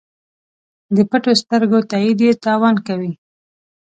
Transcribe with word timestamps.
د 0.95 0.97
پټو 1.09 1.31
سترګو 1.41 1.79
تایید 1.91 2.19
یې 2.25 2.31
تاوان 2.45 2.75
کوي. 2.87 3.11